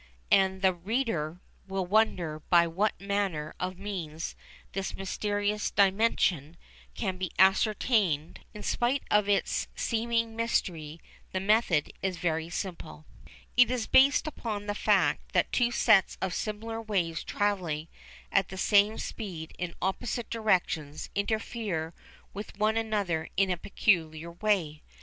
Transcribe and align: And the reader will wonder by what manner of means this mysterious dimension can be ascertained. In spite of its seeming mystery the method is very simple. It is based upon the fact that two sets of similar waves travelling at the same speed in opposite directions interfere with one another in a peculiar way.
And 0.31 0.63
the 0.63 0.73
reader 0.73 1.41
will 1.67 1.85
wonder 1.85 2.39
by 2.49 2.65
what 2.65 2.99
manner 2.99 3.53
of 3.59 3.77
means 3.77 4.35
this 4.71 4.95
mysterious 4.95 5.69
dimension 5.69 6.57
can 6.95 7.17
be 7.17 7.29
ascertained. 7.37 8.39
In 8.51 8.63
spite 8.63 9.03
of 9.11 9.29
its 9.29 9.67
seeming 9.75 10.35
mystery 10.35 10.99
the 11.33 11.39
method 11.39 11.93
is 12.01 12.17
very 12.17 12.49
simple. 12.49 13.05
It 13.55 13.69
is 13.69 13.85
based 13.85 14.25
upon 14.25 14.65
the 14.65 14.73
fact 14.73 15.33
that 15.33 15.51
two 15.51 15.69
sets 15.69 16.17
of 16.19 16.33
similar 16.33 16.81
waves 16.81 17.23
travelling 17.23 17.87
at 18.31 18.49
the 18.49 18.57
same 18.57 18.97
speed 18.97 19.53
in 19.59 19.75
opposite 19.83 20.31
directions 20.31 21.11
interfere 21.13 21.93
with 22.33 22.57
one 22.57 22.75
another 22.75 23.29
in 23.37 23.51
a 23.51 23.55
peculiar 23.57 24.31
way. 24.31 24.81